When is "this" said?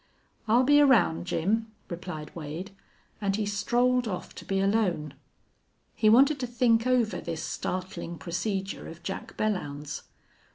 7.21-7.43